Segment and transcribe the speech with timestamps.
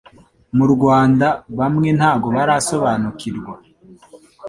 [0.57, 1.27] Mu Rwanda
[1.57, 3.53] bamwe ntabwo barasobanukirwa!